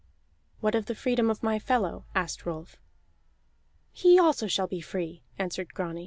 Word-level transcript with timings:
"What 0.61 0.73
of 0.73 0.87
the 0.87 0.95
freedom 0.95 1.29
of 1.29 1.43
my 1.43 1.59
fellow?" 1.59 2.05
asked 2.15 2.43
Rolf. 2.47 2.75
"He 3.91 4.17
also 4.17 4.47
shall 4.47 4.65
be 4.65 4.81
free," 4.81 5.21
answered 5.37 5.75
Grani. 5.75 5.99